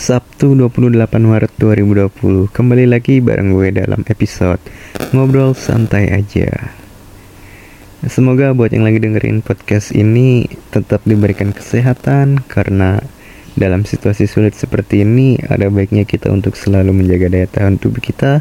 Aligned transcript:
Sabtu 0.00 0.56
28 0.56 0.96
Maret 1.20 1.52
2020 1.60 2.48
Kembali 2.48 2.88
lagi 2.88 3.20
bareng 3.20 3.52
gue 3.52 3.68
dalam 3.68 4.00
episode 4.08 4.56
Ngobrol 5.12 5.52
Santai 5.52 6.08
Aja. 6.08 6.72
Semoga 8.08 8.56
buat 8.56 8.72
yang 8.72 8.88
lagi 8.88 8.96
dengerin 8.96 9.44
podcast 9.44 9.92
ini 9.92 10.48
Tetap 10.72 11.04
diberikan 11.04 11.52
kesehatan 11.52 12.40
Karena 12.48 12.96
dalam 13.52 13.84
situasi 13.84 14.24
sulit 14.24 14.56
seperti 14.56 15.04
ini 15.04 15.36
Ada 15.36 15.68
baiknya 15.68 16.08
kita 16.08 16.32
untuk 16.32 16.56
selalu 16.56 16.96
menjaga 16.96 17.28
daya 17.28 17.44
tahan 17.44 17.76
tubuh 17.76 18.00
kita 18.00 18.40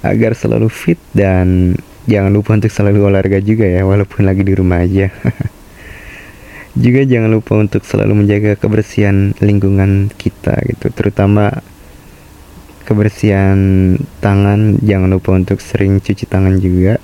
Agar 0.00 0.32
selalu 0.32 0.72
fit 0.72 0.96
dan 1.12 1.76
Jangan 2.08 2.32
lupa 2.32 2.56
untuk 2.56 2.72
selalu 2.72 3.12
olahraga 3.12 3.44
juga 3.44 3.68
ya 3.68 3.84
Walaupun 3.84 4.24
lagi 4.24 4.40
di 4.40 4.56
rumah 4.56 4.80
aja 4.80 5.12
juga 6.74 7.06
jangan 7.06 7.30
lupa 7.30 7.54
untuk 7.58 7.86
selalu 7.86 8.26
menjaga 8.26 8.58
kebersihan 8.58 9.30
lingkungan 9.38 10.10
kita 10.18 10.58
gitu 10.66 10.90
terutama 10.90 11.62
kebersihan 12.84 13.58
tangan 14.20 14.76
jangan 14.84 15.08
lupa 15.08 15.38
untuk 15.38 15.62
sering 15.62 16.02
cuci 16.02 16.28
tangan 16.28 16.60
juga 16.60 17.00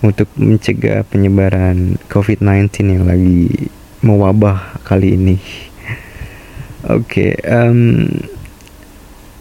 untuk 0.00 0.28
mencegah 0.36 1.04
penyebaran 1.04 2.00
COVID-19 2.08 2.72
yang 2.88 3.04
lagi 3.04 3.68
mewabah 4.00 4.80
kali 4.80 5.16
ini. 5.16 5.36
Oke, 6.96 7.36
okay, 7.36 7.44
um, 7.44 8.08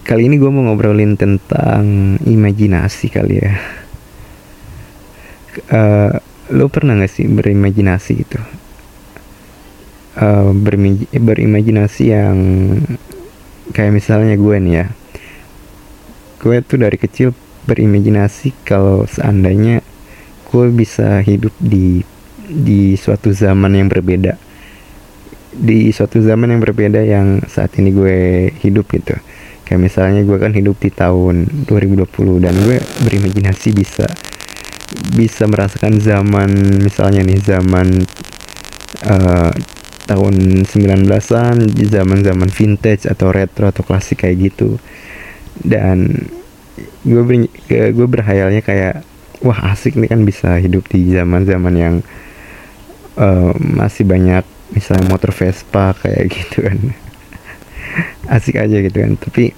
kali 0.03 0.27
ini 0.27 0.35
gue 0.35 0.51
mau 0.51 0.67
ngobrolin 0.67 1.15
tentang 1.15 2.19
imajinasi 2.27 3.07
kali 3.07 3.35
ya. 3.39 3.55
Uh, 5.71 6.11
lo 6.51 6.67
pernah 6.67 6.99
gak 6.99 7.11
sih 7.11 7.25
berimajinasi 7.31 8.11
gitu? 8.19 8.39
Uh, 10.19 10.51
berimajinasi 11.15 12.03
yang 12.11 12.37
kayak 13.71 13.95
misalnya 13.95 14.35
gue 14.35 14.55
nih 14.59 14.73
ya. 14.83 14.87
Gue 16.39 16.63
tuh 16.63 16.79
dari 16.79 16.95
kecil 16.99 17.35
berimajinasi 17.67 18.55
kalau 18.67 19.03
seandainya 19.07 19.83
gue 20.49 20.65
bisa 20.73 21.21
hidup 21.21 21.53
di 21.59 22.01
di 22.49 22.95
suatu 22.99 23.31
zaman 23.31 23.75
yang 23.75 23.87
berbeda. 23.87 24.35
Di 25.49 25.89
suatu 25.91 26.21
zaman 26.21 26.55
yang 26.55 26.61
berbeda 26.61 27.01
yang 27.03 27.43
saat 27.49 27.75
ini 27.77 27.89
gue 27.91 28.17
hidup 28.63 28.85
gitu. 28.91 29.15
Kayak 29.67 29.81
misalnya 29.85 30.21
gue 30.25 30.37
kan 30.41 30.49
hidup 30.49 30.81
di 30.81 30.89
tahun 30.89 31.65
2020 31.69 32.41
dan 32.41 32.55
gue 32.57 32.77
berimajinasi 33.05 33.69
bisa 33.77 34.09
bisa 35.13 35.45
merasakan 35.45 36.01
zaman 36.01 36.81
misalnya 36.81 37.21
nih 37.21 37.37
zaman 37.37 38.01
uh, 39.05 39.53
tahun 40.09 40.65
19-an 40.65 41.69
di 41.69 41.85
zaman-zaman 41.85 42.49
vintage 42.49 43.05
atau 43.05 43.29
retro 43.29 43.69
atau 43.69 43.85
klasik 43.85 44.25
kayak 44.25 44.49
gitu. 44.49 44.81
Dan 45.61 46.25
gue 47.05 47.21
ber, 47.21 47.45
gue 47.93 48.07
berhayalnya 48.09 48.65
kayak 48.65 49.05
wah 49.45 49.71
asik 49.71 49.95
nih 49.95 50.09
kan 50.09 50.25
bisa 50.25 50.57
hidup 50.57 50.89
di 50.89 51.13
zaman-zaman 51.13 51.75
yang 51.77 51.95
uh, 53.21 53.53
masih 53.55 54.03
banyak 54.03 54.43
misalnya 54.73 55.05
motor 55.09 55.29
Vespa 55.29 55.93
kayak 55.93 56.25
gitu 56.35 56.65
kan. 56.65 56.79
Asik 58.29 58.57
aja 58.57 58.81
gitu 58.81 58.97
kan. 58.97 59.13
Tapi 59.13 59.53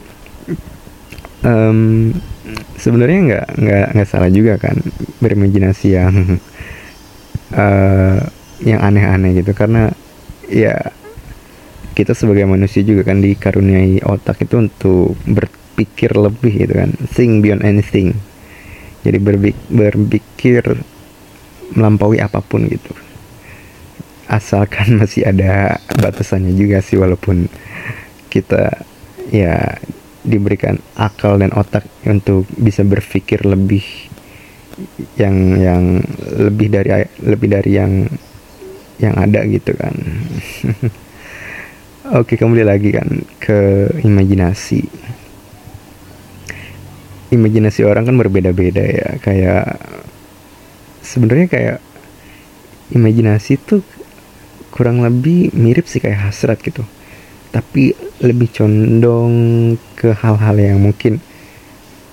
um, 1.47 2.11
sebenarnya 2.75 3.19
nggak 3.23 3.47
nggak 3.55 3.87
nggak 3.95 4.09
salah 4.09 4.31
juga 4.31 4.59
kan 4.59 4.75
berimajinasi 5.23 5.87
yang 5.95 6.15
uh, 7.55 8.19
yang 8.69 8.79
aneh-aneh 8.83 9.41
gitu. 9.41 9.55
Karena 9.55 9.89
ya 10.51 10.75
kita 11.91 12.15
sebagai 12.15 12.47
manusia 12.47 12.83
juga 12.83 13.11
kan 13.11 13.19
dikaruniai 13.19 14.03
otak 14.03 14.47
itu 14.47 14.55
untuk 14.59 15.15
berpikir 15.27 16.15
lebih 16.15 16.67
gitu 16.67 16.73
kan. 16.75 16.91
Think 17.11 17.43
beyond 17.43 17.63
anything. 17.63 18.15
Jadi 19.01 19.17
berpikir 19.71 20.63
melampaui 21.73 22.21
apa 22.21 22.39
pun 22.43 22.67
gitu. 22.67 22.93
Asalkan 24.31 24.95
masih 24.99 25.27
ada 25.27 25.79
batasannya 25.99 26.55
juga 26.55 26.79
sih 26.79 26.99
walaupun 26.99 27.51
kita 28.31 28.71
ya 29.31 29.75
diberikan 30.21 30.77
akal 30.95 31.41
dan 31.41 31.49
otak 31.51 31.83
untuk 32.05 32.45
bisa 32.53 32.85
berpikir 32.85 33.41
lebih 33.41 33.83
yang 35.17 35.57
yang 35.57 35.83
lebih 36.37 36.71
dari 36.71 36.89
lebih 37.25 37.47
dari 37.49 37.71
yang 37.73 38.05
yang 39.01 39.17
ada 39.17 39.41
gitu 39.49 39.73
kan. 39.73 39.97
Oke 42.21 42.37
kembali 42.37 42.65
lagi 42.65 42.93
kan 42.93 43.07
ke 43.41 43.89
imajinasi. 44.05 44.85
Imajinasi 47.33 47.81
orang 47.87 48.09
kan 48.09 48.15
berbeda-beda 48.17 48.83
ya. 48.85 49.09
Kayak 49.23 49.81
sebenarnya 51.01 51.47
kayak 51.49 51.79
imajinasi 52.93 53.57
tuh 53.63 53.81
kurang 54.69 55.01
lebih 55.01 55.55
mirip 55.57 55.89
sih 55.89 56.03
kayak 56.03 56.29
hasrat 56.29 56.61
gitu. 56.61 56.85
Tapi 57.49 57.95
lebih 58.21 58.53
condong 58.53 59.33
ke 59.97 60.13
hal-hal 60.13 60.55
yang 60.61 60.79
mungkin 60.83 61.17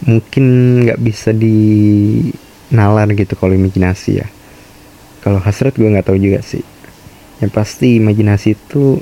mungkin 0.06 0.44
nggak 0.86 1.00
bisa 1.02 1.34
dinalar 1.34 3.10
gitu 3.12 3.34
kalau 3.34 3.52
imajinasi 3.52 4.24
ya. 4.24 4.28
Kalau 5.26 5.42
hasrat 5.42 5.74
gue 5.74 5.90
nggak 5.90 6.06
tahu 6.06 6.22
juga 6.22 6.38
sih 6.40 6.77
yang 7.38 7.50
pasti 7.54 8.02
imajinasi 8.02 8.48
itu 8.58 8.98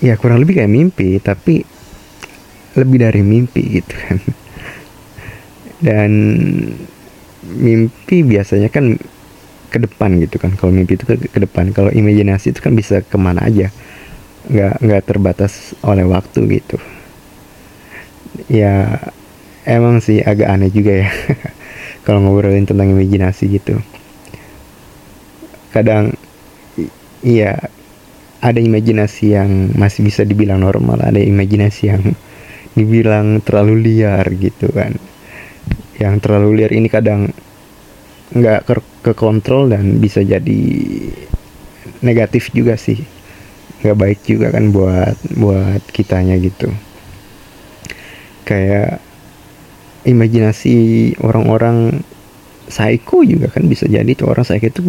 ya 0.00 0.16
kurang 0.16 0.44
lebih 0.44 0.60
kayak 0.60 0.72
mimpi 0.72 1.20
tapi 1.20 1.64
lebih 2.76 2.98
dari 3.00 3.22
mimpi 3.24 3.80
gitu 3.80 3.94
kan. 3.96 4.18
Dan 5.86 6.12
mimpi 7.46 8.16
biasanya 8.24 8.68
kan 8.68 8.96
ke 9.72 9.78
depan 9.80 10.20
gitu 10.20 10.36
kan. 10.36 10.52
Kalau 10.56 10.72
mimpi 10.72 10.96
itu 10.96 11.04
ke, 11.08 11.16
ke 11.28 11.38
depan. 11.40 11.72
Kalau 11.72 11.88
imajinasi 11.88 12.52
itu 12.52 12.60
kan 12.60 12.76
bisa 12.76 13.00
ke 13.00 13.16
mana 13.16 13.44
aja. 13.48 13.72
Nggak 14.48 14.74
nggak 14.84 15.02
terbatas 15.08 15.72
oleh 15.80 16.04
waktu 16.04 16.60
gitu. 16.60 16.76
Ya 18.52 19.00
emang 19.64 20.04
sih 20.04 20.20
agak 20.20 20.48
aneh 20.48 20.68
juga 20.68 21.04
ya. 21.04 21.08
Kalau 22.04 22.22
ngobrolin 22.22 22.68
tentang 22.68 22.92
imajinasi 22.92 23.50
gitu 23.50 23.80
kadang 25.76 26.16
iya 27.20 27.60
ada 28.40 28.56
imajinasi 28.56 29.36
yang 29.36 29.76
masih 29.76 30.08
bisa 30.08 30.24
dibilang 30.24 30.64
normal 30.64 31.04
ada 31.04 31.20
imajinasi 31.20 31.82
yang 31.92 32.16
dibilang 32.76 33.40
terlalu 33.40 33.74
liar 33.80 34.28
gitu 34.36 34.68
kan. 34.70 34.92
Yang 35.96 36.14
terlalu 36.20 36.60
liar 36.60 36.72
ini 36.76 36.92
kadang 36.92 37.32
nggak 38.36 38.68
ke, 38.68 38.74
ke 39.00 39.12
kontrol 39.16 39.72
dan 39.72 39.96
bisa 39.96 40.20
jadi 40.20 40.60
negatif 42.04 42.52
juga 42.52 42.76
sih. 42.76 43.00
Nggak 43.80 43.96
baik 43.96 44.20
juga 44.28 44.52
kan 44.52 44.68
buat 44.68 45.16
buat 45.40 45.82
kitanya 45.88 46.36
gitu. 46.36 46.68
Kayak 48.44 49.00
imajinasi 50.04 50.76
orang-orang 51.24 52.04
psycho 52.68 53.24
juga 53.24 53.50
kan 53.50 53.64
bisa 53.66 53.88
jadi 53.88 54.06
tuh 54.12 54.30
orang 54.30 54.44
psycho 54.44 54.68
itu 54.68 54.82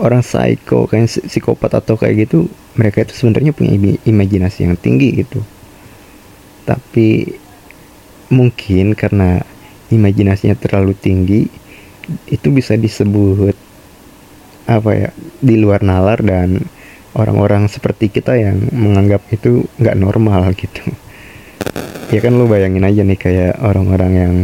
orang 0.00 0.24
psycho 0.24 0.88
kayak 0.88 1.12
psikopat 1.28 1.76
atau 1.76 1.94
kayak 2.00 2.26
gitu 2.26 2.48
mereka 2.74 3.04
itu 3.04 3.12
sebenarnya 3.12 3.52
punya 3.52 3.76
imajinasi 4.08 4.64
yang 4.64 4.74
tinggi 4.80 5.22
gitu. 5.22 5.44
Tapi 6.64 7.36
mungkin 8.32 8.96
karena 8.96 9.44
imajinasinya 9.92 10.56
terlalu 10.56 10.96
tinggi 10.96 11.46
itu 12.26 12.48
bisa 12.50 12.74
disebut 12.74 13.54
apa 14.70 14.90
ya 14.94 15.10
di 15.42 15.58
luar 15.58 15.82
nalar 15.82 16.22
dan 16.22 16.62
orang-orang 17.12 17.66
seperti 17.66 18.06
kita 18.06 18.38
yang 18.38 18.70
menganggap 18.70 19.20
itu 19.34 19.66
nggak 19.76 19.98
normal 19.98 20.50
gitu. 20.60 20.82
Ya 22.10 22.18
kan 22.18 22.34
lu 22.34 22.50
bayangin 22.50 22.82
aja 22.82 23.06
nih 23.06 23.18
kayak 23.18 23.54
orang-orang 23.62 24.12
yang 24.16 24.34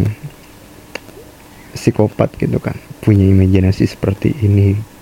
psikopat 1.75 2.34
gitu 2.40 2.56
kan 2.58 2.75
punya 3.04 3.26
imajinasi 3.28 3.86
seperti 3.86 4.32
ini 4.42 4.95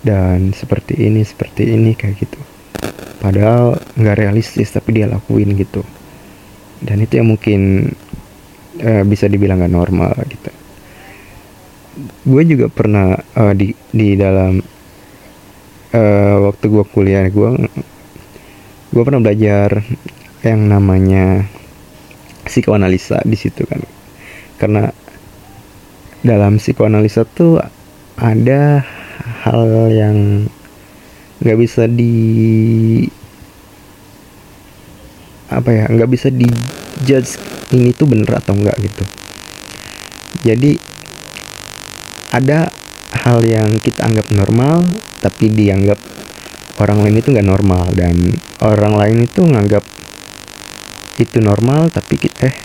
dan 0.00 0.56
seperti 0.56 0.96
ini 0.96 1.20
seperti 1.20 1.76
ini 1.76 1.92
kayak 1.92 2.16
gitu. 2.20 2.40
Padahal 3.20 3.76
nggak 4.00 4.16
realistis 4.16 4.72
tapi 4.72 4.96
dia 4.96 5.06
lakuin 5.08 5.52
gitu. 5.56 5.84
Dan 6.80 7.04
itu 7.04 7.20
yang 7.20 7.28
mungkin 7.36 7.92
uh, 8.80 9.04
bisa 9.04 9.28
dibilang 9.28 9.60
nggak 9.60 9.74
normal 9.76 10.16
gitu. 10.24 10.50
Gue 12.24 12.42
juga 12.48 12.72
pernah 12.72 13.12
uh, 13.36 13.52
di 13.52 13.76
di 13.92 14.16
dalam 14.16 14.56
uh, 15.92 16.36
waktu 16.48 16.64
gue 16.64 16.84
kuliah 16.88 17.28
gue 17.28 17.50
gue 18.90 19.02
pernah 19.04 19.20
belajar 19.20 19.84
yang 20.40 20.64
namanya 20.64 21.44
psikoanalisa 22.48 23.20
di 23.28 23.36
situ 23.36 23.68
kan. 23.68 23.84
Karena 24.56 24.88
dalam 26.24 26.56
psikoanalisa 26.56 27.28
tuh 27.28 27.60
ada 28.16 28.84
hal 29.20 29.88
yang 29.92 30.48
nggak 31.40 31.58
bisa 31.60 31.88
di 31.88 32.14
apa 35.50 35.70
ya 35.72 35.84
nggak 35.90 36.10
bisa 36.10 36.28
di 36.30 36.46
judge 37.04 37.40
ini 37.72 37.90
tuh 37.96 38.06
bener 38.06 38.30
atau 38.38 38.54
enggak 38.54 38.76
gitu. 38.80 39.04
Jadi 40.46 40.78
ada 42.30 42.70
hal 43.10 43.42
yang 43.42 43.68
kita 43.82 44.06
anggap 44.06 44.30
normal 44.30 44.86
tapi 45.18 45.50
dianggap 45.50 45.98
orang 46.80 47.04
lain 47.04 47.20
itu 47.20 47.28
nggak 47.34 47.48
normal 47.48 47.84
dan 47.92 48.14
orang 48.62 48.94
lain 48.96 49.18
itu 49.26 49.42
nganggap 49.44 49.84
itu 51.20 51.36
normal 51.42 51.92
tapi 51.92 52.16
kita 52.16 52.48
eh 52.48 52.56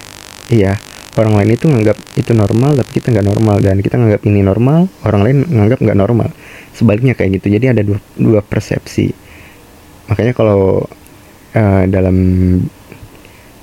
iya 0.53 0.77
orang 1.19 1.33
lain 1.41 1.49
itu 1.55 1.65
nganggap 1.67 1.97
itu 2.19 2.31
normal 2.35 2.75
tapi 2.79 2.89
kita 2.99 3.11
nggak 3.11 3.27
normal. 3.27 3.55
Dan 3.63 3.79
kita 3.79 3.95
nganggap 3.99 4.21
ini 4.27 4.41
normal 4.43 4.87
orang 5.07 5.21
lain 5.23 5.37
nganggap 5.47 5.79
nggak 5.81 5.97
normal. 5.97 6.29
Sebaliknya 6.75 7.15
kayak 7.15 7.39
gitu. 7.41 7.55
Jadi 7.55 7.65
ada 7.71 7.81
dua, 7.81 7.99
dua 8.19 8.39
persepsi. 8.43 9.11
Makanya 10.11 10.33
kalau 10.35 10.85
uh, 11.55 11.83
dalam 11.87 12.17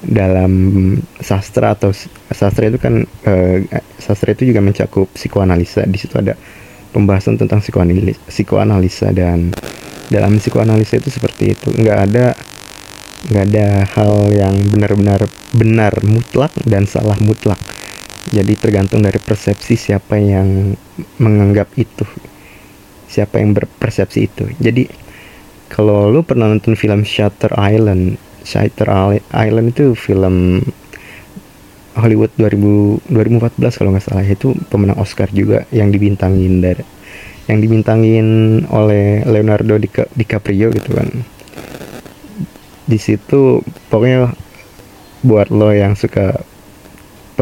dalam 0.02 0.52
sastra 1.22 1.78
atau 1.78 1.94
sastra 2.34 2.66
itu 2.66 2.82
kan 2.82 3.06
uh, 3.06 3.56
sastra 4.02 4.34
itu 4.34 4.50
juga 4.50 4.58
mencakup 4.58 5.06
psikoanalisa. 5.14 5.86
Di 5.86 5.98
situ 6.00 6.18
ada 6.18 6.34
pembahasan 6.90 7.38
tentang 7.38 7.62
psikoanalisa, 7.62 8.18
psikoanalisa 8.26 9.08
dan 9.14 9.54
dalam 10.10 10.36
psikoanalisa 10.36 10.98
itu 10.98 11.08
seperti 11.08 11.54
itu. 11.54 11.68
Nggak 11.72 11.98
ada 12.10 12.24
nggak 13.30 13.44
ada 13.54 13.66
hal 13.86 14.34
yang 14.34 14.54
benar-benar 14.66 15.30
benar 15.54 15.92
mutlak 16.02 16.50
dan 16.66 16.88
salah 16.90 17.14
mutlak. 17.22 17.58
Jadi 18.30 18.54
tergantung 18.54 19.02
dari 19.02 19.18
persepsi 19.18 19.74
siapa 19.74 20.18
yang 20.18 20.74
menganggap 21.18 21.70
itu. 21.78 22.06
Siapa 23.06 23.38
yang 23.38 23.54
berpersepsi 23.54 24.18
itu. 24.26 24.44
Jadi 24.58 24.88
kalau 25.70 26.10
lu 26.10 26.26
pernah 26.26 26.50
nonton 26.50 26.74
film 26.74 27.06
Shutter 27.06 27.52
Island 27.54 28.18
Shutter 28.42 28.90
Island 29.30 29.66
itu 29.74 29.94
film 29.94 30.62
Hollywood 31.92 32.32
2000, 32.40 33.12
2014 33.12 33.78
kalau 33.78 33.90
nggak 33.94 34.06
salah. 34.06 34.24
Itu 34.26 34.56
pemenang 34.72 34.98
Oscar 34.98 35.30
juga 35.30 35.68
yang 35.70 35.94
dibintangin 35.94 36.58
dari 36.58 36.82
yang 37.50 37.58
dibintangin 37.58 38.26
oleh 38.70 39.26
Leonardo 39.26 39.74
DiCaprio 40.14 40.70
gitu 40.70 40.94
kan 40.94 41.10
di 42.86 42.98
situ 42.98 43.62
pokoknya 43.88 44.34
buat 45.22 45.54
lo 45.54 45.70
yang 45.70 45.94
suka 45.94 46.42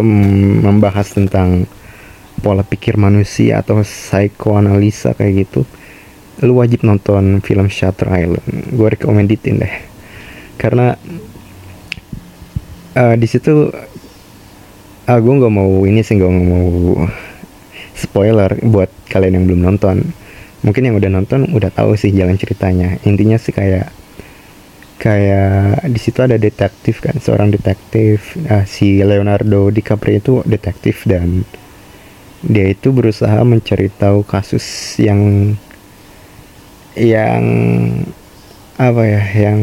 membahas 0.01 1.13
tentang 1.13 1.65
pola 2.41 2.65
pikir 2.65 2.97
manusia 2.97 3.61
atau 3.61 3.85
psikoanalisa 3.85 5.13
kayak 5.13 5.45
gitu 5.45 5.69
lu 6.41 6.57
wajib 6.57 6.81
nonton 6.89 7.45
film 7.45 7.69
Shutter 7.69 8.09
Island. 8.09 8.73
Gue 8.73 8.89
rekomenditin 8.97 9.61
deh. 9.61 9.75
Karena 10.57 10.97
uh, 12.97 13.15
di 13.17 13.27
situ 13.29 13.69
uh, 15.05 15.19
gue 15.21 15.35
nggak 15.37 15.53
mau 15.53 15.85
ini 15.85 16.01
sih 16.01 16.17
nggak 16.17 16.33
mau 16.33 16.69
spoiler 17.93 18.57
buat 18.65 18.89
kalian 19.13 19.41
yang 19.41 19.45
belum 19.53 19.61
nonton. 19.69 19.97
Mungkin 20.65 20.89
yang 20.89 20.97
udah 20.97 21.13
nonton 21.13 21.53
udah 21.53 21.69
tahu 21.73 21.97
sih 21.97 22.13
jalan 22.13 22.41
ceritanya. 22.41 22.97
Intinya 23.05 23.37
sih 23.37 23.53
kayak 23.53 23.93
kayak 25.01 25.89
di 25.89 25.97
situ 25.97 26.21
ada 26.21 26.37
detektif 26.37 27.01
kan 27.01 27.17
seorang 27.17 27.49
detektif. 27.49 28.37
Uh, 28.45 28.69
si 28.69 29.01
Leonardo 29.01 29.73
DiCaprio 29.73 30.21
itu 30.21 30.35
detektif 30.45 31.09
dan 31.09 31.49
dia 32.45 32.69
itu 32.69 32.93
berusaha 32.93 33.41
mencari 33.41 33.89
tahu 33.89 34.21
kasus 34.29 34.65
yang 35.01 35.53
yang 36.93 37.43
apa 38.77 39.03
ya 39.09 39.23
yang 39.49 39.61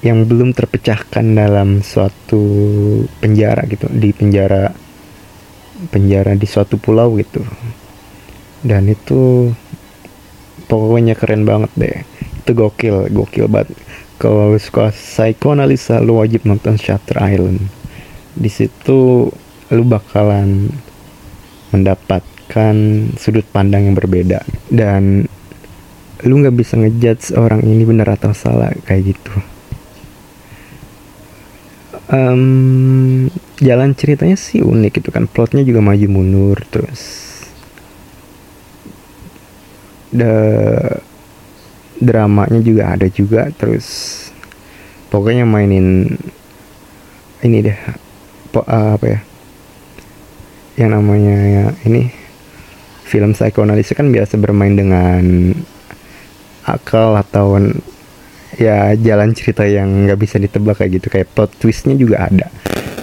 yang 0.00 0.18
belum 0.26 0.50
terpecahkan 0.50 1.26
dalam 1.36 1.86
suatu 1.86 2.42
penjara 3.22 3.62
gitu 3.70 3.86
di 3.94 4.10
penjara 4.10 4.74
penjara 5.94 6.34
di 6.34 6.46
suatu 6.50 6.82
pulau 6.82 7.14
gitu. 7.14 7.46
Dan 8.60 8.90
itu 8.90 9.48
pokoknya 10.66 11.14
keren 11.14 11.46
banget 11.46 11.70
deh 11.78 12.09
itu 12.50 12.58
gokil 12.58 13.06
gokil 13.14 13.46
banget. 13.46 13.78
Kalau 14.18 14.50
suka 14.58 14.90
psikoanalisa 14.90 16.02
lu 16.02 16.18
wajib 16.18 16.42
nonton 16.42 16.74
Shutter 16.74 17.22
Island. 17.22 17.62
Di 18.34 18.50
situ 18.50 19.30
lu 19.70 19.82
bakalan 19.86 20.66
mendapatkan 21.70 22.74
sudut 23.14 23.46
pandang 23.54 23.86
yang 23.86 23.94
berbeda. 23.94 24.42
Dan 24.66 25.30
lu 26.26 26.34
nggak 26.42 26.58
bisa 26.58 26.74
ngejudge 26.74 27.38
orang 27.38 27.62
ini 27.62 27.86
benar 27.86 28.18
atau 28.18 28.34
salah 28.34 28.74
kayak 28.82 29.14
gitu. 29.14 29.34
Um, 32.10 33.30
jalan 33.62 33.94
ceritanya 33.94 34.34
sih 34.34 34.58
unik 34.60 35.06
itu 35.06 35.08
kan. 35.14 35.30
Plotnya 35.30 35.62
juga 35.62 35.78
maju 35.78 36.06
mundur 36.10 36.58
terus. 36.66 37.30
The 40.10 40.34
dramanya 42.00 42.60
juga 42.64 42.96
ada 42.96 43.06
juga 43.06 43.52
terus 43.54 43.86
pokoknya 45.12 45.44
mainin 45.44 46.16
ini 47.40 47.56
deh 47.64 47.78
po, 48.50 48.64
uh, 48.64 48.96
apa 48.96 49.06
ya 49.06 49.20
yang 50.80 50.96
namanya 50.96 51.36
ya, 51.36 51.64
ini 51.84 52.08
film 53.04 53.36
psikoanalisa 53.36 53.92
kan 53.92 54.08
biasa 54.08 54.40
bermain 54.40 54.72
dengan 54.72 55.52
akal 56.64 57.20
atau 57.20 57.60
ya 58.56 58.96
jalan 58.96 59.36
cerita 59.36 59.68
yang 59.68 60.08
nggak 60.08 60.16
bisa 60.16 60.40
ditebak 60.40 60.80
kayak 60.80 61.02
gitu 61.02 61.06
kayak 61.12 61.28
plot 61.36 61.52
twistnya 61.60 61.92
juga 61.98 62.24
ada. 62.30 62.48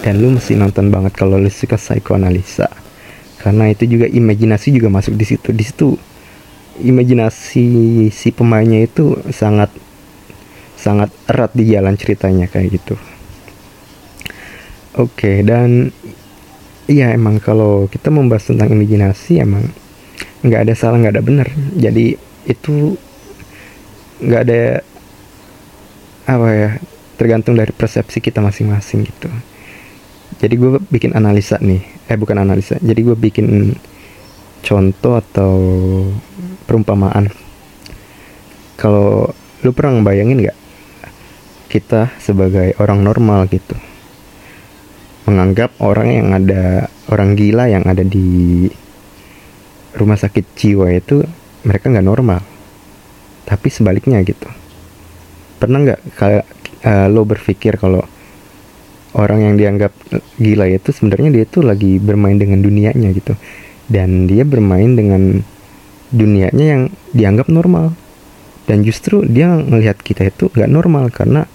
Dan 0.02 0.24
lu 0.24 0.34
mesti 0.34 0.58
nonton 0.58 0.90
banget 0.90 1.14
kalau 1.14 1.38
lu 1.38 1.52
suka 1.54 1.78
psikoanalisa 1.78 2.66
karena 3.38 3.70
itu 3.70 3.86
juga 3.86 4.10
imajinasi 4.10 4.74
juga 4.74 4.90
masuk 4.90 5.14
di 5.14 5.26
situ. 5.28 5.54
Di 5.54 5.62
situ 5.62 5.94
imajinasi 6.82 7.68
si 8.14 8.30
pemainnya 8.30 8.86
itu 8.86 9.18
sangat 9.34 9.74
sangat 10.78 11.10
erat 11.26 11.52
di 11.58 11.74
jalan 11.74 11.98
ceritanya 11.98 12.46
kayak 12.46 12.78
gitu. 12.78 12.96
Oke, 14.98 15.14
okay, 15.14 15.38
dan 15.46 15.94
iya 16.90 17.14
emang 17.14 17.38
kalau 17.38 17.86
kita 17.92 18.10
membahas 18.10 18.50
tentang 18.50 18.74
imajinasi 18.74 19.42
emang 19.42 19.70
nggak 20.42 20.70
ada 20.70 20.74
salah 20.74 20.98
nggak 21.02 21.16
ada 21.18 21.26
benar. 21.26 21.48
Jadi 21.78 22.18
itu 22.48 22.98
nggak 24.22 24.42
ada 24.48 24.64
apa 26.28 26.48
ya 26.50 26.72
tergantung 27.18 27.58
dari 27.58 27.74
persepsi 27.74 28.22
kita 28.22 28.42
masing-masing 28.42 29.06
gitu. 29.06 29.30
Jadi 30.38 30.54
gue 30.54 30.78
bikin 30.94 31.18
analisa 31.18 31.58
nih, 31.58 31.82
eh 32.10 32.18
bukan 32.18 32.38
analisa. 32.38 32.78
Jadi 32.78 33.00
gue 33.02 33.18
bikin 33.18 33.74
contoh 34.62 35.18
atau 35.18 35.54
perumpamaan. 36.68 37.32
Kalau 38.76 39.32
lu 39.64 39.72
pernah 39.72 40.04
bayangin 40.04 40.44
nggak 40.44 40.60
kita 41.72 42.14
sebagai 42.22 42.78
orang 42.78 43.02
normal 43.02 43.50
gitu 43.50 43.74
menganggap 45.28 45.76
orang 45.84 46.08
yang 46.08 46.28
ada 46.32 46.88
orang 47.12 47.36
gila 47.36 47.68
yang 47.68 47.84
ada 47.84 48.00
di 48.00 48.64
rumah 50.00 50.16
sakit 50.16 50.56
jiwa 50.56 50.88
itu 50.96 51.20
mereka 51.68 51.92
nggak 51.92 52.08
normal. 52.08 52.40
Tapi 53.44 53.68
sebaliknya 53.68 54.24
gitu. 54.24 54.48
Pernah 55.60 55.84
nggak 55.84 56.02
kayak 56.16 56.46
uh, 56.88 57.08
lo 57.12 57.28
berpikir 57.28 57.76
kalau 57.76 58.08
orang 59.20 59.52
yang 59.52 59.56
dianggap 59.60 59.92
gila 60.40 60.72
itu 60.72 60.96
sebenarnya 60.96 61.30
dia 61.36 61.44
tuh 61.44 61.68
lagi 61.68 62.00
bermain 62.00 62.40
dengan 62.40 62.64
dunianya 62.64 63.12
gitu. 63.12 63.36
Dan 63.92 64.32
dia 64.32 64.48
bermain 64.48 64.96
dengan 64.96 65.44
dunianya 66.12 66.66
yang 66.66 66.84
dianggap 67.12 67.48
normal. 67.52 67.94
Dan 68.68 68.84
justru 68.84 69.24
dia 69.24 69.48
ngelihat 69.48 70.04
kita 70.04 70.28
itu 70.28 70.52
nggak 70.52 70.72
normal 70.72 71.08
karena 71.08 71.48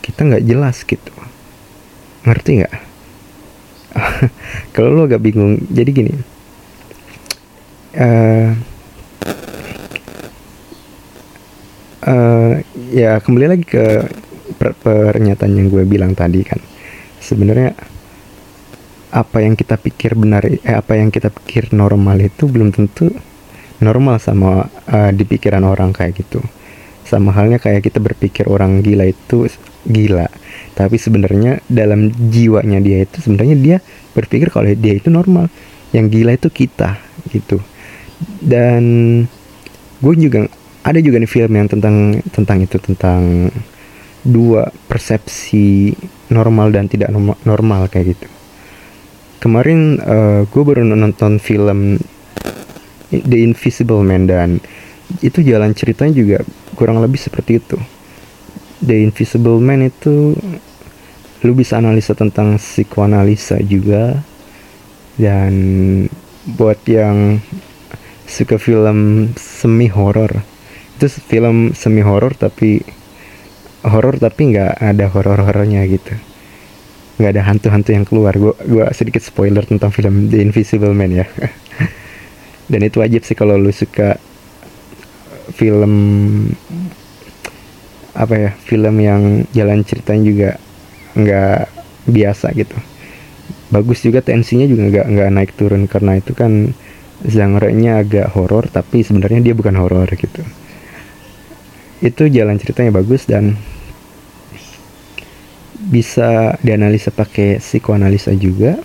kita 0.00 0.22
nggak 0.22 0.44
jelas 0.46 0.82
gitu. 0.86 1.12
Ngerti 2.22 2.50
nggak? 2.62 2.74
Kalau 4.74 4.94
lo 4.94 5.10
agak 5.10 5.22
bingung 5.22 5.58
jadi 5.66 5.90
gini. 5.90 6.12
Uh, 7.90 8.54
uh, 12.06 12.52
ya 12.94 13.18
kembali 13.18 13.46
lagi 13.50 13.66
ke 13.66 14.06
per 14.54 14.78
pernyataan 14.78 15.58
yang 15.58 15.66
gue 15.66 15.82
bilang 15.82 16.14
tadi 16.14 16.46
kan. 16.46 16.62
Sebenarnya 17.18 17.74
apa 19.10 19.42
yang 19.42 19.58
kita 19.58 19.74
pikir 19.74 20.14
benar 20.14 20.46
eh 20.46 20.62
apa 20.62 20.94
yang 20.94 21.10
kita 21.10 21.34
pikir 21.34 21.74
normal 21.74 22.22
itu 22.22 22.46
belum 22.46 22.70
tentu 22.70 23.10
normal 23.80 24.20
sama 24.20 24.68
uh, 24.88 25.10
di 25.10 25.24
pikiran 25.24 25.64
orang 25.64 25.90
kayak 25.92 26.20
gitu. 26.20 26.40
Sama 27.04 27.34
halnya 27.34 27.58
kayak 27.58 27.90
kita 27.90 27.98
berpikir 27.98 28.46
orang 28.46 28.84
gila 28.84 29.08
itu 29.08 29.50
gila. 29.88 30.28
Tapi 30.76 30.96
sebenarnya 31.00 31.64
dalam 31.66 32.12
jiwanya 32.30 32.78
dia 32.78 33.02
itu 33.02 33.18
sebenarnya 33.18 33.56
dia 33.58 33.76
berpikir 34.14 34.52
kalau 34.52 34.70
dia 34.70 34.94
itu 34.94 35.10
normal. 35.10 35.50
Yang 35.90 36.06
gila 36.14 36.32
itu 36.38 36.48
kita 36.52 37.00
gitu. 37.34 37.58
Dan 38.38 38.84
gue 40.00 40.14
juga 40.16 40.46
ada 40.80 40.98
juga 41.02 41.20
nih 41.20 41.28
film 41.28 41.52
yang 41.56 41.68
tentang 41.68 42.20
tentang 42.30 42.58
itu 42.62 42.76
tentang 42.80 43.50
dua 44.20 44.68
persepsi 44.88 45.96
normal 46.28 46.72
dan 46.72 46.86
tidak 46.86 47.10
normal 47.44 47.88
kayak 47.88 48.16
gitu. 48.16 48.28
Kemarin 49.40 49.96
uh, 50.04 50.40
gue 50.44 50.62
baru 50.62 50.84
nonton 50.84 51.40
film 51.40 51.96
The 53.10 53.38
Invisible 53.42 54.06
Man 54.06 54.30
dan 54.30 54.62
itu 55.18 55.42
jalan 55.42 55.74
ceritanya 55.74 56.14
juga 56.14 56.38
kurang 56.78 57.02
lebih 57.02 57.18
seperti 57.18 57.58
itu. 57.58 57.78
The 58.80 59.02
Invisible 59.02 59.58
Man 59.58 59.90
itu 59.90 60.38
lu 61.40 61.52
bisa 61.56 61.82
analisa 61.82 62.14
tentang 62.14 62.56
psikoanalisa 62.56 63.58
juga. 63.66 64.22
Dan 65.20 65.52
buat 66.56 66.80
yang 66.88 67.42
suka 68.24 68.56
film 68.56 69.28
semi 69.36 69.90
horor 69.90 70.40
itu 70.96 71.08
film 71.24 71.72
semi 71.72 72.04
horor 72.04 72.36
tapi 72.36 72.84
horor 73.84 74.20
tapi 74.20 74.52
nggak 74.52 74.80
ada 74.80 75.08
horor 75.08 75.40
horornya 75.44 75.84
gitu. 75.88 76.12
Nggak 77.20 77.30
ada 77.36 77.42
hantu-hantu 77.48 77.90
yang 77.92 78.04
keluar. 78.04 78.32
Gue 78.36 78.52
gua 78.68 78.92
sedikit 78.92 79.20
spoiler 79.20 79.64
tentang 79.64 79.92
film 79.92 80.28
The 80.28 80.40
Invisible 80.40 80.92
Man 80.92 81.20
ya 81.20 81.26
dan 82.70 82.86
itu 82.86 83.02
wajib 83.02 83.26
sih 83.26 83.34
kalau 83.34 83.58
lu 83.58 83.74
suka 83.74 84.14
film 85.50 85.94
apa 88.14 88.34
ya 88.38 88.50
film 88.62 88.94
yang 89.02 89.42
jalan 89.50 89.82
ceritanya 89.82 90.22
juga 90.22 90.50
nggak 91.18 91.60
biasa 92.06 92.54
gitu. 92.54 92.78
Bagus 93.70 94.02
juga 94.02 94.22
tensinya 94.22 94.66
juga 94.70 94.86
nggak 94.86 95.06
nggak 95.10 95.30
naik 95.34 95.52
turun. 95.58 95.90
Karena 95.90 96.18
itu 96.18 96.30
kan 96.34 96.70
genre-nya 97.26 98.06
agak 98.06 98.32
horor 98.38 98.70
tapi 98.70 99.02
sebenarnya 99.02 99.50
dia 99.50 99.54
bukan 99.58 99.74
horor 99.74 100.06
gitu. 100.14 100.46
Itu 102.00 102.30
jalan 102.30 102.56
ceritanya 102.56 102.94
bagus 102.94 103.26
dan 103.26 103.58
bisa 105.90 106.54
dianalisa 106.62 107.10
pakai 107.10 107.58
psikoanalisa 107.58 108.30
juga. 108.38 108.78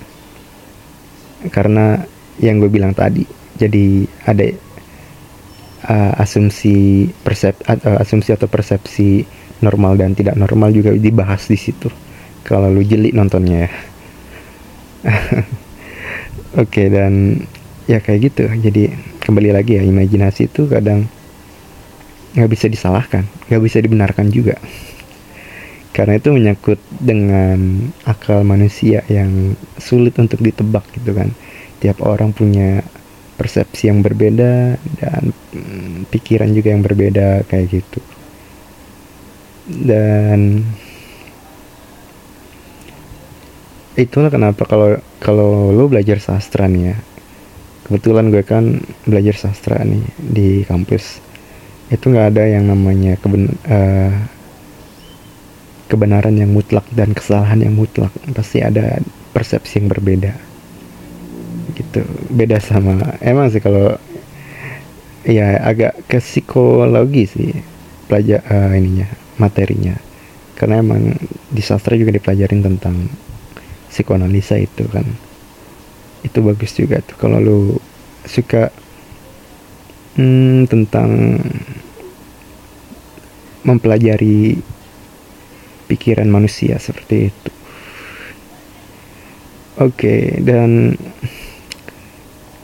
Karena 1.53 2.01
yang 2.41 2.57
gue 2.57 2.73
bilang 2.73 2.97
tadi 2.97 3.44
jadi 3.55 4.03
ada 4.27 4.45
uh, 5.87 6.13
asumsi 6.19 7.07
persep 7.23 7.55
uh, 7.69 8.01
asumsi 8.03 8.35
atau 8.35 8.51
persepsi 8.51 9.23
normal 9.63 9.95
dan 9.95 10.11
tidak 10.11 10.35
normal 10.35 10.73
juga 10.75 10.91
dibahas 10.91 11.47
di 11.47 11.57
situ. 11.57 11.87
Kalau 12.45 12.69
lu 12.69 12.85
jeli 12.85 13.15
nontonnya 13.15 13.65
ya. 13.65 13.71
Oke 16.61 16.69
okay, 16.69 16.87
dan 16.91 17.41
ya 17.89 18.03
kayak 18.03 18.31
gitu. 18.31 18.43
Jadi 18.47 18.91
kembali 19.23 19.55
lagi 19.55 19.79
ya 19.79 19.83
imajinasi 19.83 20.51
itu 20.51 20.69
kadang 20.69 21.09
nggak 22.35 22.51
bisa 22.51 22.67
disalahkan 22.67 23.23
nggak 23.47 23.63
bisa 23.63 23.77
dibenarkan 23.79 24.27
juga. 24.29 24.59
Karena 25.95 26.19
itu 26.19 26.27
menyangkut 26.35 26.75
dengan 26.99 27.87
akal 28.03 28.43
manusia 28.43 28.99
yang 29.07 29.55
sulit 29.79 30.19
untuk 30.19 30.43
ditebak 30.43 30.83
gitu 30.91 31.15
kan. 31.15 31.31
Tiap 31.79 32.03
orang 32.03 32.35
punya 32.35 32.83
persepsi 33.35 33.91
yang 33.91 33.99
berbeda 33.99 34.79
dan 34.99 35.35
hmm, 35.51 36.07
pikiran 36.09 36.49
juga 36.55 36.71
yang 36.71 36.83
berbeda 36.83 37.43
kayak 37.47 37.79
gitu. 37.83 37.99
Dan 39.67 40.63
itulah 43.95 44.31
kenapa 44.31 44.67
kalau 44.67 44.99
kalau 45.23 45.71
lo 45.71 45.87
belajar 45.87 46.19
sastra 46.19 46.67
nih 46.67 46.91
ya 46.91 46.97
kebetulan 47.87 48.27
gue 48.27 48.43
kan 48.43 48.83
belajar 49.05 49.35
sastra 49.37 49.83
nih 49.83 50.03
di 50.17 50.49
kampus. 50.65 51.21
Itu 51.91 52.09
nggak 52.09 52.33
ada 52.33 52.43
yang 52.49 52.65
namanya 52.71 53.13
keben 53.21 53.51
uh, 53.69 54.13
kebenaran 55.85 56.33
yang 56.33 56.49
mutlak 56.49 56.87
dan 56.95 57.13
kesalahan 57.13 57.61
yang 57.61 57.77
mutlak. 57.77 58.09
Pasti 58.33 58.63
ada 58.63 58.97
persepsi 59.35 59.83
yang 59.83 59.91
berbeda 59.91 60.54
gitu. 61.75 62.01
Beda 62.31 62.57
sama 62.63 63.19
emang 63.19 63.51
sih 63.51 63.59
kalau 63.59 63.99
ya 65.25 65.59
agak 65.61 65.99
ke 66.07 66.21
psikologi 66.21 67.23
sih 67.27 67.51
pelajar 68.07 68.41
uh, 68.47 68.71
ininya 68.73 69.09
materinya. 69.37 69.95
Karena 70.55 70.79
emang 70.79 71.11
di 71.51 71.59
sastra 71.59 71.99
juga 71.99 72.15
dipelajarin 72.15 72.63
tentang 72.63 73.11
psikoanalisa 73.91 74.55
itu 74.55 74.87
kan. 74.87 75.03
Itu 76.23 76.39
bagus 76.41 76.71
juga 76.73 77.03
tuh 77.03 77.19
kalau 77.19 77.37
lu 77.43 77.59
suka 78.25 78.71
hmm, 80.15 80.65
tentang 80.71 81.37
mempelajari 83.65 84.57
pikiran 85.89 86.29
manusia 86.29 86.77
seperti 86.77 87.29
itu. 87.29 87.51
Oke, 89.75 89.91
okay, 89.91 90.21
dan 90.39 90.95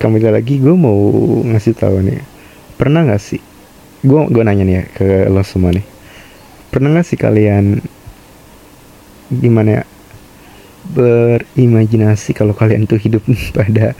kembali 0.02 0.34
lagi 0.34 0.58
gue 0.58 0.74
mau 0.74 0.98
ngasih 1.46 1.78
tahu 1.78 2.02
nih. 2.02 2.26
Pernah 2.74 3.06
gak 3.06 3.22
sih? 3.22 3.38
Gue 4.02 4.26
gue 4.34 4.42
nanya 4.42 4.66
nih 4.66 4.76
ya 4.82 4.84
ke 4.98 5.06
lo 5.30 5.46
semua 5.46 5.70
nih. 5.70 5.86
Pernah 6.74 6.98
gak 6.98 7.06
sih 7.06 7.22
kalian 7.22 7.78
gimana 9.30 9.70
ya 9.70 9.84
berimajinasi 10.98 12.34
kalau 12.34 12.58
kalian 12.58 12.90
tuh 12.90 12.98
hidup 12.98 13.22
pada 13.58 13.94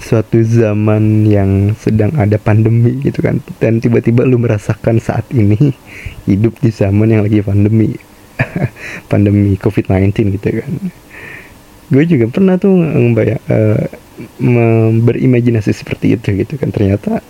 suatu 0.00 0.40
zaman 0.40 1.28
yang 1.28 1.76
sedang 1.76 2.10
ada 2.16 2.40
pandemi 2.40 2.96
gitu 3.04 3.20
kan 3.20 3.44
dan 3.60 3.78
tiba-tiba 3.78 4.24
lu 4.24 4.40
merasakan 4.40 4.98
saat 4.98 5.28
ini 5.30 5.76
hidup 6.30 6.56
di 6.64 6.72
zaman 6.72 7.12
yang 7.12 7.22
lagi 7.22 7.44
pandemi 7.44 7.94
pandemi 9.12 9.54
COVID-19 9.60 10.40
gitu 10.40 10.48
kan 10.64 10.72
gue 11.92 12.04
juga 12.08 12.26
pernah 12.32 12.56
tuh 12.58 12.74
ngebayang 12.74 13.42
uh, 13.52 14.07
berimajinasi 15.04 15.70
seperti 15.70 16.18
itu 16.18 16.34
gitu 16.34 16.58
kan. 16.58 16.70
Ternyata 16.74 17.22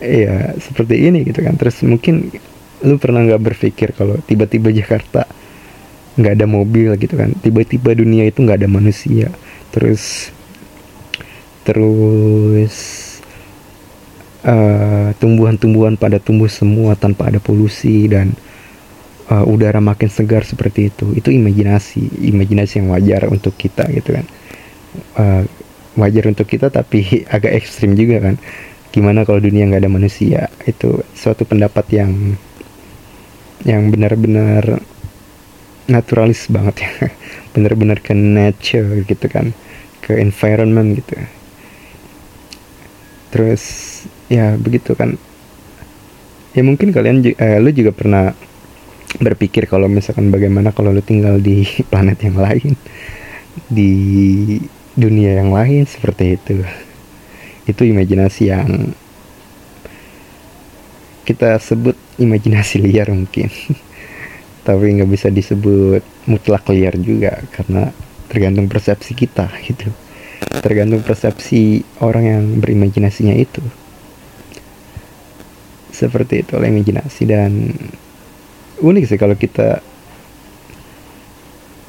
ya 0.00 0.54
seperti 0.58 1.10
ini 1.10 1.26
gitu 1.26 1.42
kan. 1.42 1.58
Terus 1.58 1.82
mungkin 1.82 2.30
lu 2.84 3.00
pernah 3.00 3.24
nggak 3.24 3.42
berpikir 3.42 3.96
kalau 3.96 4.20
tiba-tiba 4.28 4.68
Jakarta 4.70 5.24
nggak 6.14 6.34
ada 6.38 6.46
mobil 6.46 6.94
gitu 6.98 7.14
kan? 7.18 7.34
Tiba-tiba 7.38 7.96
dunia 7.96 8.28
itu 8.28 8.42
nggak 8.44 8.64
ada 8.64 8.70
manusia. 8.70 9.32
Terus 9.74 10.30
terus 11.64 12.74
uh, 14.44 15.10
tumbuhan-tumbuhan 15.16 15.96
pada 15.96 16.20
tumbuh 16.20 16.46
semua 16.46 16.92
tanpa 16.94 17.32
ada 17.32 17.40
polusi 17.40 18.06
dan 18.06 18.36
uh, 19.32 19.44
udara 19.48 19.80
makin 19.80 20.12
segar 20.12 20.44
seperti 20.44 20.92
itu. 20.92 21.16
Itu 21.16 21.32
imajinasi 21.32 22.28
imajinasi 22.30 22.84
yang 22.84 22.88
wajar 22.92 23.26
untuk 23.32 23.56
kita 23.56 23.88
gitu 23.90 24.14
kan. 24.14 24.26
Uh, 25.18 25.42
wajar 25.94 26.26
untuk 26.30 26.46
kita 26.46 26.70
tapi 26.70 27.22
agak 27.34 27.54
ekstrim 27.54 27.94
juga 27.94 28.30
kan. 28.30 28.36
Gimana 28.94 29.26
kalau 29.26 29.42
dunia 29.42 29.66
nggak 29.66 29.82
ada 29.82 29.90
manusia? 29.90 30.40
Itu 30.62 31.02
suatu 31.18 31.42
pendapat 31.42 31.86
yang 31.90 32.38
yang 33.66 33.90
benar-benar 33.90 34.78
naturalis 35.90 36.46
banget 36.46 36.86
ya. 36.86 36.90
Benar-benar 37.54 37.98
ke 37.98 38.14
nature 38.14 39.02
gitu 39.06 39.26
kan. 39.26 39.50
Ke 39.98 40.20
environment 40.22 40.94
gitu. 40.94 41.16
Terus 43.34 43.62
ya 44.30 44.54
begitu 44.54 44.94
kan. 44.94 45.18
Ya 46.54 46.62
mungkin 46.62 46.94
kalian 46.94 47.26
eh, 47.34 47.58
lu 47.58 47.74
juga 47.74 47.90
pernah 47.90 48.30
berpikir 49.18 49.66
kalau 49.66 49.90
misalkan 49.90 50.30
bagaimana 50.30 50.70
kalau 50.70 50.94
lu 50.94 51.02
tinggal 51.02 51.42
di 51.42 51.66
planet 51.90 52.18
yang 52.22 52.38
lain? 52.38 52.78
Di 53.66 53.90
dunia 54.94 55.42
yang 55.42 55.50
lain 55.50 55.84
seperti 55.86 56.38
itu. 56.38 56.62
Itu 57.66 57.82
imajinasi 57.82 58.42
yang 58.50 58.94
kita 61.24 61.58
sebut 61.58 61.96
imajinasi 62.18 62.82
liar 62.82 63.10
mungkin. 63.10 63.50
Tapi 64.66 64.96
nggak 64.96 65.10
bisa 65.10 65.28
disebut 65.28 66.00
mutlak 66.24 66.64
liar 66.72 66.96
juga 66.96 67.36
karena 67.52 67.92
tergantung 68.30 68.70
persepsi 68.70 69.12
kita 69.12 69.50
gitu. 69.60 69.92
Tergantung 70.64 71.04
persepsi 71.04 71.84
orang 72.00 72.24
yang 72.24 72.42
berimajinasinya 72.62 73.36
itu. 73.36 73.60
Seperti 75.94 76.42
itu 76.42 76.56
oleh 76.56 76.72
imajinasi 76.72 77.22
dan 77.28 77.70
unik 78.80 79.04
sih 79.06 79.18
kalau 79.20 79.36
kita 79.38 79.78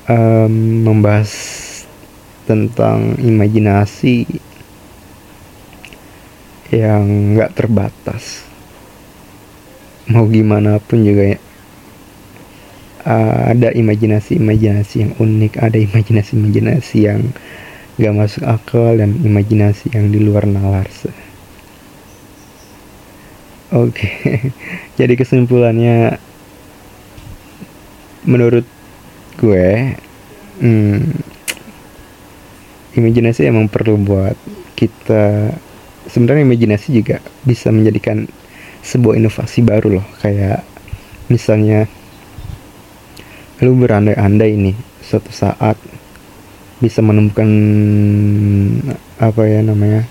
um, 0.05 0.85
membahas 0.85 1.31
tentang 2.45 3.17
imajinasi 3.19 4.25
yang 6.73 7.33
nggak 7.33 7.53
terbatas 7.57 8.45
mau 10.05 10.29
gimana 10.29 10.77
pun 10.77 11.01
juga 11.01 11.33
ya 11.33 11.39
ada 13.05 13.69
imajinasi-imajinasi 13.69 14.95
yang 14.97 15.11
unik 15.21 15.61
ada 15.61 15.77
imajinasi-imajinasi 15.77 16.97
yang 17.05 17.21
gak 18.01 18.15
masuk 18.17 18.43
akal 18.49 18.97
dan 18.97 19.13
imajinasi 19.21 19.93
yang 19.93 20.09
di 20.09 20.19
luar 20.19 20.49
nalar 20.49 20.89
Oke, 23.73 24.07
okay. 24.07 24.15
jadi 24.99 25.13
kesimpulannya 25.17 26.17
menurut 28.25 28.65
gue 29.37 29.93
hmm, 30.61 31.01
imajinasi 32.95 33.47
emang 33.47 33.67
perlu 33.67 33.99
buat 33.99 34.35
kita 34.75 35.51
sebenarnya 36.07 36.47
imajinasi 36.47 36.87
juga 36.95 37.17
bisa 37.43 37.69
menjadikan 37.69 38.25
sebuah 38.85 39.17
inovasi 39.17 39.65
baru 39.65 39.99
loh. 40.01 40.07
Kayak 40.21 40.63
misalnya 41.27 41.89
lu 43.63 43.73
berandai-andai 43.79 44.51
ini 44.53 44.73
suatu 45.01 45.31
saat 45.31 45.79
bisa 46.83 46.99
menemukan 46.99 47.49
apa 49.15 49.41
ya 49.47 49.63
namanya 49.63 50.03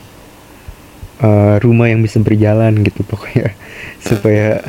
uh, 1.20 1.60
rumah 1.60 1.92
yang 1.92 2.00
bisa 2.02 2.18
berjalan 2.18 2.82
gitu 2.82 3.06
pokoknya. 3.06 3.54
Supaya 4.06 4.60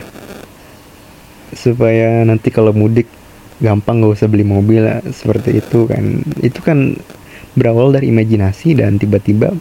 supaya 1.56 2.28
nanti 2.28 2.52
kalau 2.52 2.76
mudik 2.76 3.08
gampang 3.64 4.04
gak 4.04 4.20
usah 4.20 4.28
beli 4.28 4.44
mobil 4.44 4.84
lah, 4.84 5.00
seperti 5.08 5.64
itu 5.64 5.88
kan. 5.88 6.20
Itu 6.44 6.60
kan 6.60 7.00
berawal 7.56 7.96
dari 7.96 8.12
imajinasi 8.12 8.76
dan 8.78 9.00
tiba-tiba 9.00 9.56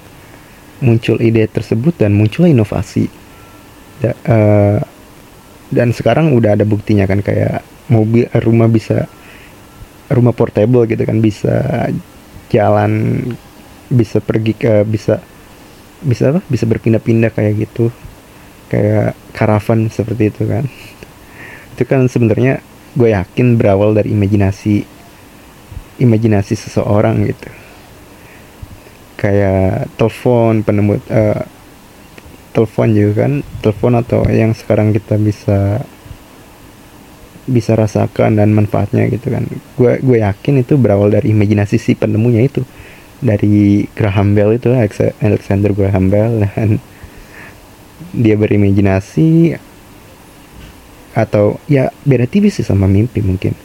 muncul 0.82 1.16
ide 1.22 1.46
tersebut 1.46 1.94
dan 1.96 2.12
muncul 2.12 2.44
inovasi. 2.44 3.06
Da, 4.02 4.10
uh, 4.26 4.78
dan 5.70 5.94
sekarang 5.94 6.34
udah 6.34 6.58
ada 6.58 6.66
buktinya 6.66 7.06
kan 7.06 7.22
kayak 7.22 7.62
mobil 7.88 8.26
rumah 8.42 8.66
bisa 8.66 9.06
rumah 10.10 10.34
portable 10.34 10.84
gitu 10.84 11.00
kan 11.06 11.22
bisa 11.22 11.88
jalan 12.50 13.22
bisa 13.88 14.18
pergi 14.18 14.52
ke 14.58 14.82
bisa 14.84 15.22
bisa 16.04 16.34
apa? 16.34 16.40
Bisa 16.50 16.66
berpindah-pindah 16.66 17.32
kayak 17.32 17.70
gitu. 17.70 17.88
Kayak 18.68 19.14
karavan 19.32 19.86
seperti 19.88 20.34
itu 20.34 20.42
kan. 20.50 20.66
Itu 21.78 21.86
kan 21.86 22.10
sebenarnya 22.10 22.58
gue 22.94 23.14
yakin 23.14 23.58
berawal 23.58 23.94
dari 23.94 24.14
imajinasi 24.14 24.86
imajinasi 25.98 26.54
seseorang 26.58 27.22
gitu 27.26 27.63
kayak 29.24 29.88
telepon 29.96 30.60
penemu 30.60 31.00
uh, 31.08 31.40
telepon 32.52 32.88
juga 32.92 33.24
kan? 33.24 33.32
Telepon 33.64 33.92
atau 33.96 34.20
yang 34.28 34.52
sekarang 34.52 34.92
kita 34.92 35.16
bisa 35.16 35.80
bisa 37.44 37.72
rasakan 37.76 38.36
dan 38.36 38.52
manfaatnya 38.52 39.08
gitu 39.08 39.32
kan. 39.32 39.48
Gue 39.80 39.96
gue 40.04 40.20
yakin 40.20 40.60
itu 40.60 40.76
berawal 40.76 41.08
dari 41.08 41.32
imajinasi 41.32 41.80
si 41.80 41.96
penemunya 41.96 42.44
itu. 42.44 42.60
Dari 43.24 43.88
Graham 43.96 44.36
Bell 44.36 44.60
itu 44.60 44.68
Alexander 45.24 45.72
Graham 45.72 46.12
Bell 46.12 46.44
dan 46.44 46.76
dia 48.12 48.36
berimajinasi 48.36 49.56
atau 51.14 51.62
ya 51.70 51.94
beda 52.02 52.26
tipis 52.26 52.60
sih 52.60 52.66
sama 52.66 52.84
mimpi 52.84 53.24
mungkin. 53.24 53.56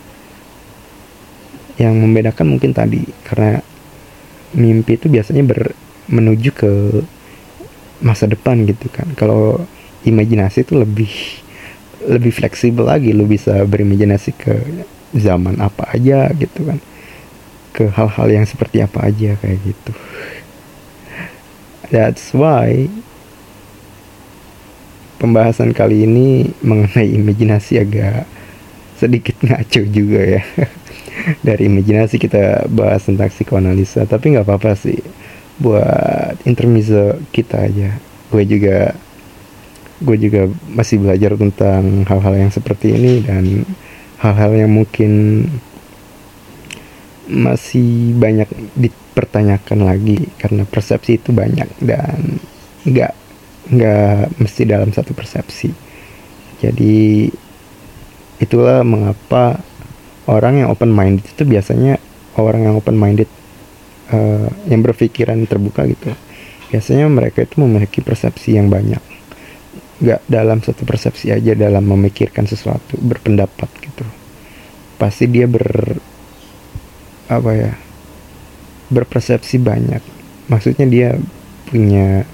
Yang 1.76 1.94
membedakan 2.00 2.48
mungkin 2.56 2.72
tadi 2.72 3.04
karena 3.28 3.60
mimpi 4.54 4.98
itu 4.98 5.12
biasanya 5.12 5.44
ber 5.46 5.74
menuju 6.10 6.50
ke 6.54 6.72
masa 8.02 8.26
depan 8.26 8.66
gitu 8.66 8.90
kan. 8.90 9.06
Kalau 9.14 9.62
imajinasi 10.08 10.66
itu 10.66 10.74
lebih 10.80 11.12
lebih 12.08 12.32
fleksibel 12.34 12.88
lagi. 12.88 13.14
Lu 13.14 13.28
bisa 13.30 13.62
berimajinasi 13.68 14.32
ke 14.34 14.54
zaman 15.14 15.60
apa 15.62 15.94
aja 15.94 16.32
gitu 16.34 16.66
kan. 16.66 16.80
Ke 17.76 17.92
hal-hal 17.94 18.28
yang 18.42 18.46
seperti 18.50 18.82
apa 18.82 19.06
aja 19.06 19.38
kayak 19.38 19.60
gitu. 19.62 19.94
That's 21.90 22.34
why 22.34 22.90
pembahasan 25.20 25.76
kali 25.76 26.08
ini 26.08 26.54
mengenai 26.64 27.18
imajinasi 27.20 27.82
agak 27.82 28.24
sedikit 28.96 29.36
ngaco 29.46 29.82
juga 29.92 30.22
ya 30.40 30.44
dari 31.48 31.68
imajinasi 31.68 32.16
kita 32.18 32.68
bahas 32.72 33.06
tentang 33.06 33.30
psikoanalisa. 33.30 34.06
Tapi 34.06 34.36
nggak 34.36 34.46
apa-apa 34.46 34.76
sih. 34.76 35.00
Buat 35.60 36.40
intermezzo 36.48 37.20
kita 37.36 37.68
aja. 37.68 38.00
Gue 38.32 38.44
juga 38.48 38.96
gue 40.00 40.16
juga 40.16 40.48
masih 40.72 41.04
belajar 41.04 41.36
tentang 41.36 42.08
hal-hal 42.08 42.36
yang 42.48 42.52
seperti 42.52 42.96
ini 42.96 43.20
dan 43.20 43.68
hal-hal 44.24 44.56
yang 44.56 44.72
mungkin 44.72 45.44
masih 47.30 48.16
banyak 48.16 48.48
dipertanyakan 48.74 49.86
lagi 49.86 50.32
karena 50.40 50.64
persepsi 50.66 51.20
itu 51.20 51.30
banyak 51.36 51.68
dan 51.84 52.40
nggak 52.88 53.14
nggak 53.70 54.40
mesti 54.40 54.62
dalam 54.66 54.90
satu 54.90 55.14
persepsi. 55.14 55.70
Jadi 56.60 57.30
itulah 58.40 58.82
mengapa 58.82 59.62
orang 60.30 60.62
yang 60.62 60.70
open 60.70 60.94
minded 60.94 61.26
itu 61.26 61.44
biasanya 61.44 61.98
orang 62.38 62.70
yang 62.70 62.76
open 62.78 62.94
minded 62.96 63.26
uh, 64.14 64.48
yang 64.70 64.86
berpikiran 64.86 65.42
terbuka 65.50 65.90
gitu. 65.90 66.14
Biasanya 66.70 67.10
mereka 67.10 67.42
itu 67.42 67.58
memiliki 67.58 68.06
persepsi 68.06 68.54
yang 68.54 68.70
banyak. 68.70 69.02
Nggak 70.00 70.22
dalam 70.30 70.62
satu 70.62 70.86
persepsi 70.86 71.34
aja 71.34 71.58
dalam 71.58 71.82
memikirkan 71.90 72.46
sesuatu 72.46 72.96
berpendapat 73.02 73.68
gitu. 73.82 74.06
Pasti 75.02 75.26
dia 75.26 75.50
ber 75.50 75.98
apa 77.30 77.52
ya 77.58 77.74
berpersepsi 78.94 79.58
banyak. 79.58 80.02
Maksudnya 80.50 80.86
dia 80.86 81.10
punya 81.70 82.26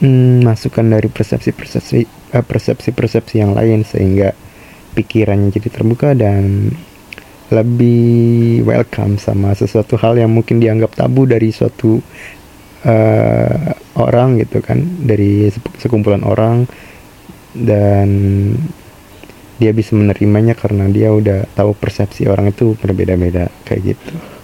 hmm, 0.00 0.44
masukan 0.44 0.84
dari 0.84 1.08
persepsi-persepsi 1.08 2.32
uh, 2.36 2.44
persepsi-persepsi 2.44 3.40
yang 3.40 3.56
lain 3.56 3.84
sehingga 3.84 4.32
pikirannya 4.96 5.52
jadi 5.52 5.68
terbuka 5.68 6.16
dan 6.16 6.72
lebih 7.52 8.64
welcome 8.66 9.20
sama 9.20 9.54
sesuatu 9.54 9.94
hal 10.00 10.18
yang 10.18 10.32
mungkin 10.32 10.58
dianggap 10.58 10.96
tabu 10.98 11.28
dari 11.28 11.54
suatu 11.54 12.00
uh, 12.82 13.70
orang 14.00 14.40
gitu 14.42 14.58
kan 14.64 14.82
dari 15.04 15.46
sekumpulan 15.78 16.26
orang 16.26 16.66
dan 17.54 18.08
dia 19.56 19.72
bisa 19.72 19.96
menerimanya 19.96 20.52
karena 20.52 20.84
dia 20.90 21.08
udah 21.14 21.48
tahu 21.56 21.72
persepsi 21.72 22.28
orang 22.28 22.52
itu 22.52 22.76
berbeda-beda 22.76 23.48
kayak 23.64 23.94
gitu. 23.94 24.35